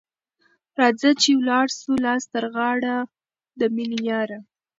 راځه 0.79 1.09
چي 1.21 1.31
ولاړ 1.39 1.67
سو 1.79 1.91
لاس 2.05 2.23
تر 2.33 2.45
غاړه، 2.53 2.95
د 3.59 3.61
میني 3.75 3.99
یاره 4.09 4.39